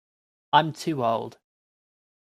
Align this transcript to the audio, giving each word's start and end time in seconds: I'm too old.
I'm 0.51 0.73
too 0.73 1.03
old. 1.05 1.37